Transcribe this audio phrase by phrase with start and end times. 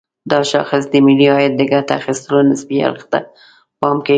[0.31, 3.19] دا شاخص د ملي عاید د ګټه اخيستلو نسبي اړخ ته
[3.79, 4.09] پام کوي.